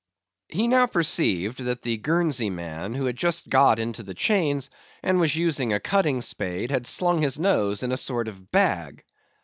[0.49, 4.67] He now perceived that the Guernsey man, who had just got into the chains,
[5.03, 9.03] and was using a cutting spade, had slung his nose in a sort of bag.